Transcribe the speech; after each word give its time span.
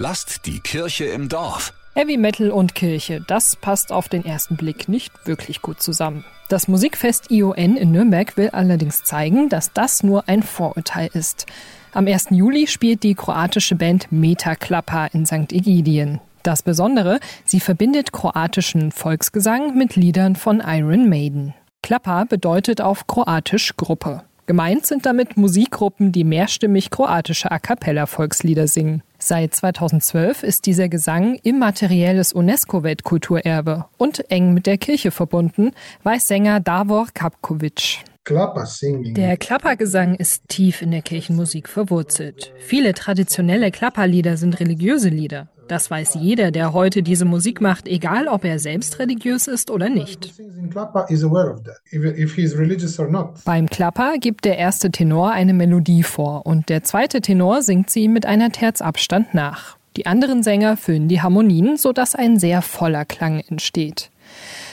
Lasst 0.00 0.46
die 0.46 0.60
Kirche 0.60 1.06
im 1.06 1.28
Dorf. 1.28 1.74
Heavy 1.96 2.18
Metal 2.18 2.52
und 2.52 2.76
Kirche, 2.76 3.20
das 3.26 3.56
passt 3.56 3.90
auf 3.90 4.08
den 4.08 4.24
ersten 4.24 4.56
Blick 4.56 4.88
nicht 4.88 5.12
wirklich 5.26 5.60
gut 5.60 5.82
zusammen. 5.82 6.24
Das 6.48 6.68
Musikfest 6.68 7.32
ION 7.32 7.76
in 7.76 7.90
Nürnberg 7.90 8.36
will 8.36 8.50
allerdings 8.50 9.02
zeigen, 9.02 9.48
dass 9.48 9.72
das 9.72 10.04
nur 10.04 10.28
ein 10.28 10.44
Vorurteil 10.44 11.10
ist. 11.14 11.46
Am 11.92 12.06
1. 12.06 12.28
Juli 12.30 12.68
spielt 12.68 13.02
die 13.02 13.16
kroatische 13.16 13.74
Band 13.74 14.12
Meta 14.12 14.54
Klappa 14.54 15.06
in 15.06 15.26
St. 15.26 15.52
Egidien. 15.52 16.20
Das 16.44 16.62
Besondere, 16.62 17.18
sie 17.44 17.58
verbindet 17.58 18.12
kroatischen 18.12 18.92
Volksgesang 18.92 19.76
mit 19.76 19.96
Liedern 19.96 20.36
von 20.36 20.62
Iron 20.64 21.08
Maiden. 21.08 21.54
Klappa 21.82 22.22
bedeutet 22.22 22.80
auf 22.80 23.08
Kroatisch 23.08 23.74
Gruppe. 23.76 24.22
Gemeint 24.46 24.86
sind 24.86 25.06
damit 25.06 25.36
Musikgruppen, 25.36 26.12
die 26.12 26.22
mehrstimmig 26.22 26.90
kroatische 26.90 27.50
A 27.50 27.58
cappella 27.58 28.06
Volkslieder 28.06 28.68
singen. 28.68 29.02
Seit 29.20 29.52
2012 29.52 30.44
ist 30.44 30.66
dieser 30.66 30.88
Gesang 30.88 31.34
immaterielles 31.42 32.32
UNESCO-Weltkulturerbe 32.32 33.86
und 33.96 34.30
eng 34.30 34.54
mit 34.54 34.66
der 34.66 34.78
Kirche 34.78 35.10
verbunden, 35.10 35.72
weiß 36.04 36.28
Sänger 36.28 36.60
Davor 36.60 37.08
Kapkovic. 37.12 38.04
Der 38.28 39.36
Klappergesang 39.36 40.14
ist 40.14 40.48
tief 40.48 40.82
in 40.82 40.92
der 40.92 41.02
Kirchenmusik 41.02 41.68
verwurzelt. 41.68 42.52
Viele 42.58 42.94
traditionelle 42.94 43.70
Klapperlieder 43.72 44.36
sind 44.36 44.60
religiöse 44.60 45.08
Lieder. 45.08 45.48
Das 45.68 45.90
weiß 45.90 46.14
jeder, 46.20 46.50
der 46.50 46.72
heute 46.72 47.02
diese 47.02 47.26
Musik 47.26 47.60
macht, 47.60 47.86
egal 47.86 48.26
ob 48.26 48.44
er 48.44 48.58
selbst 48.58 48.98
religiös 48.98 49.46
ist 49.46 49.70
oder 49.70 49.90
nicht. 49.90 50.32
Beim 53.44 53.66
Klapper 53.68 54.18
gibt 54.18 54.44
der 54.46 54.58
erste 54.58 54.90
Tenor 54.90 55.30
eine 55.32 55.52
Melodie 55.52 56.02
vor 56.02 56.46
und 56.46 56.70
der 56.70 56.82
zweite 56.84 57.20
Tenor 57.20 57.62
singt 57.62 57.90
sie 57.90 58.08
mit 58.08 58.24
einer 58.24 58.50
Terzabstand 58.50 59.34
nach. 59.34 59.76
Die 59.96 60.06
anderen 60.06 60.42
Sänger 60.42 60.76
füllen 60.76 61.08
die 61.08 61.20
Harmonien, 61.20 61.76
sodass 61.76 62.14
ein 62.14 62.38
sehr 62.38 62.62
voller 62.62 63.04
Klang 63.04 63.40
entsteht. 63.40 64.10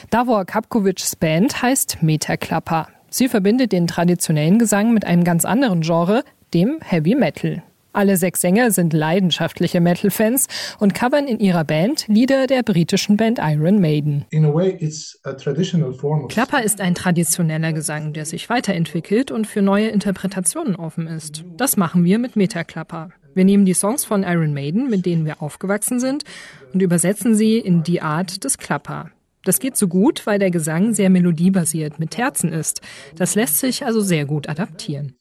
Davor 0.08 0.44
Kapkovics 0.44 1.16
Band 1.16 1.60
heißt 1.62 2.02
Metaklapper. 2.02 2.88
Sie 3.10 3.28
verbindet 3.28 3.72
den 3.72 3.86
traditionellen 3.86 4.58
Gesang 4.58 4.94
mit 4.94 5.04
einem 5.04 5.24
ganz 5.24 5.44
anderen 5.44 5.80
Genre, 5.80 6.24
dem 6.54 6.78
Heavy 6.82 7.14
Metal. 7.14 7.62
Alle 7.96 8.18
sechs 8.18 8.42
Sänger 8.42 8.72
sind 8.72 8.92
leidenschaftliche 8.92 9.80
Metal-Fans 9.80 10.48
und 10.78 10.92
covern 10.92 11.26
in 11.26 11.40
ihrer 11.40 11.64
Band 11.64 12.06
Lieder 12.08 12.46
der 12.46 12.62
britischen 12.62 13.16
Band 13.16 13.38
Iron 13.40 13.80
Maiden. 13.80 14.26
Klapper 16.28 16.62
ist 16.62 16.82
ein 16.82 16.94
traditioneller 16.94 17.72
Gesang, 17.72 18.12
der 18.12 18.26
sich 18.26 18.50
weiterentwickelt 18.50 19.30
und 19.30 19.46
für 19.46 19.62
neue 19.62 19.88
Interpretationen 19.88 20.76
offen 20.76 21.06
ist. 21.06 21.42
Das 21.56 21.78
machen 21.78 22.04
wir 22.04 22.18
mit 22.18 22.36
Metaklapper. 22.36 23.12
Wir 23.32 23.46
nehmen 23.46 23.64
die 23.64 23.72
Songs 23.72 24.04
von 24.04 24.24
Iron 24.24 24.52
Maiden, 24.52 24.90
mit 24.90 25.06
denen 25.06 25.24
wir 25.24 25.40
aufgewachsen 25.40 25.98
sind, 25.98 26.24
und 26.74 26.82
übersetzen 26.82 27.34
sie 27.34 27.56
in 27.56 27.82
die 27.82 28.02
Art 28.02 28.44
des 28.44 28.58
Klapper. 28.58 29.10
Das 29.44 29.58
geht 29.58 29.78
so 29.78 29.88
gut, 29.88 30.26
weil 30.26 30.38
der 30.38 30.50
Gesang 30.50 30.92
sehr 30.92 31.08
melodiebasiert 31.08 31.98
mit 31.98 32.10
Terzen 32.10 32.52
ist. 32.52 32.82
Das 33.14 33.34
lässt 33.34 33.58
sich 33.58 33.86
also 33.86 34.02
sehr 34.02 34.26
gut 34.26 34.50
adaptieren. 34.50 35.14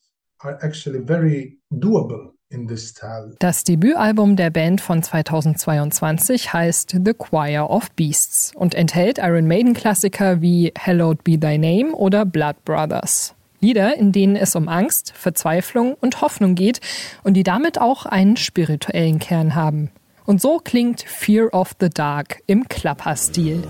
Das 3.39 3.63
Debütalbum 3.63 4.35
der 4.35 4.51
Band 4.51 4.79
von 4.79 5.01
2022 5.01 6.53
heißt 6.53 6.97
The 7.03 7.13
Choir 7.13 7.69
of 7.69 7.91
Beasts 7.91 8.51
und 8.55 8.75
enthält 8.75 9.17
Iron 9.17 9.47
Maiden 9.47 9.73
Klassiker 9.73 10.41
wie 10.41 10.71
Hallowed 10.77 11.23
Be 11.23 11.39
Thy 11.39 11.57
Name 11.57 11.95
oder 11.95 12.23
Blood 12.23 12.63
Brothers. 12.63 13.33
Lieder, 13.61 13.97
in 13.97 14.11
denen 14.11 14.35
es 14.35 14.55
um 14.55 14.67
Angst, 14.67 15.11
Verzweiflung 15.15 15.95
und 15.95 16.21
Hoffnung 16.21 16.53
geht 16.53 16.81
und 17.23 17.33
die 17.33 17.43
damit 17.43 17.81
auch 17.81 18.05
einen 18.05 18.37
spirituellen 18.37 19.17
Kern 19.17 19.55
haben. 19.55 19.89
Und 20.25 20.39
so 20.39 20.59
klingt 20.59 21.01
Fear 21.01 21.51
of 21.53 21.71
the 21.79 21.89
Dark 21.89 22.41
im 22.45 22.67
Klapper-Stil. 22.69 23.63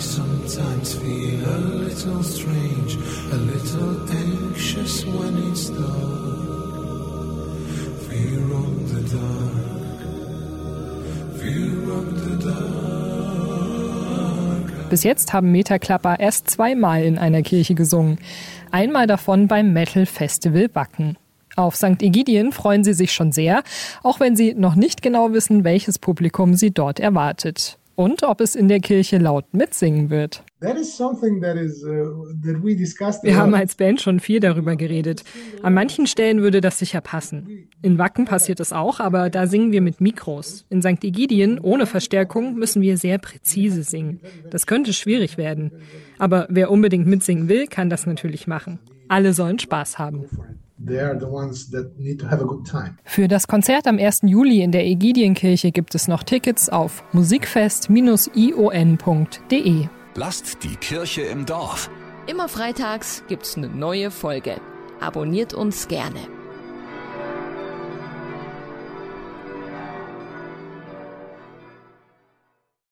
sometimes 0.00 0.94
anxious 4.78 5.04
when 5.06 5.50
it's 5.50 5.70
dark. 5.70 5.86
Fear 8.08 8.42
of 8.52 8.88
the 8.90 9.02
dark, 9.14 10.00
fear 11.38 11.90
of 11.92 12.06
the 12.24 12.36
dark. 12.46 12.68
Bis 14.90 15.04
jetzt 15.04 15.32
haben 15.32 15.52
Metaklapper 15.52 16.18
erst 16.18 16.50
zweimal 16.50 17.02
in 17.02 17.18
einer 17.18 17.42
Kirche 17.42 17.74
gesungen. 17.74 18.18
Einmal 18.70 19.06
davon 19.06 19.48
beim 19.48 19.72
Metal 19.72 20.06
Festival 20.06 20.70
Wacken. 20.72 21.18
Auf 21.56 21.76
St. 21.76 22.02
Egidien 22.02 22.52
freuen 22.52 22.84
sie 22.84 22.94
sich 22.94 23.12
schon 23.12 23.32
sehr, 23.32 23.62
auch 24.02 24.20
wenn 24.20 24.36
sie 24.36 24.54
noch 24.54 24.76
nicht 24.76 25.02
genau 25.02 25.32
wissen, 25.32 25.64
welches 25.64 25.98
Publikum 25.98 26.54
sie 26.54 26.70
dort 26.70 27.00
erwartet 27.00 27.77
und 27.98 28.22
ob 28.22 28.40
es 28.40 28.54
in 28.54 28.68
der 28.68 28.78
Kirche 28.78 29.18
laut 29.18 29.52
mitsingen 29.52 30.08
wird. 30.08 30.44
Uh, 30.62 30.68
Wir 33.22 33.36
haben 33.36 33.54
als 33.54 33.74
Band 33.74 34.00
schon 34.00 34.20
viel 34.20 34.38
darüber 34.38 34.76
geredet. 34.76 35.24
An 35.64 35.74
manchen 35.74 36.06
Stellen 36.06 36.40
würde 36.40 36.60
das 36.60 36.78
sicher 36.78 37.00
passen. 37.00 37.68
In 37.82 37.98
Wacken 37.98 38.24
passiert 38.24 38.60
es 38.60 38.72
auch, 38.72 39.00
aber 39.00 39.30
da 39.30 39.48
singen 39.48 39.72
wir 39.72 39.80
mit 39.80 40.00
Mikros. 40.00 40.64
In 40.70 40.80
St. 40.80 41.02
Egidien 41.02 41.58
ohne 41.58 41.86
Verstärkung 41.86 42.54
müssen 42.54 42.82
wir 42.82 42.96
sehr 42.98 43.18
präzise 43.18 43.82
singen. 43.82 44.20
Das 44.48 44.68
könnte 44.68 44.92
schwierig 44.92 45.36
werden. 45.36 45.72
Aber 46.18 46.46
wer 46.50 46.70
unbedingt 46.70 47.08
mitsingen 47.08 47.48
will, 47.48 47.66
kann 47.66 47.90
das 47.90 48.06
natürlich 48.06 48.46
machen. 48.46 48.78
Alle 49.08 49.32
sollen 49.32 49.58
Spaß 49.58 49.98
haben. 49.98 50.26
Für 53.04 53.28
das 53.28 53.48
Konzert 53.48 53.86
am 53.86 53.98
1. 53.98 54.20
Juli 54.22 54.62
in 54.62 54.72
der 54.72 54.86
Egidienkirche 54.86 55.72
gibt 55.72 55.94
es 55.94 56.08
noch 56.08 56.22
Tickets 56.22 56.68
auf 56.68 57.02
musikfest-ion.de. 57.12 59.88
Lasst 60.14 60.64
die 60.64 60.76
Kirche 60.76 61.22
im 61.22 61.46
Dorf. 61.46 61.90
Immer 62.26 62.48
freitags 62.48 63.24
gibt's 63.28 63.56
eine 63.56 63.68
neue 63.68 64.10
Folge. 64.10 64.56
Abonniert 65.00 65.54
uns 65.54 65.88
gerne. 65.88 66.37